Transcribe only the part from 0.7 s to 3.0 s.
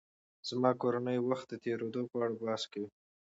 کورنۍ وخت د تېرېدو په اړه بحث کوي.